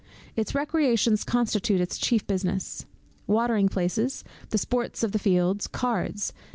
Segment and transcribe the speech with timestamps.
[0.35, 2.87] Its recreations constitute its chief business.
[3.27, 6.33] Watering places the sports of the field cards!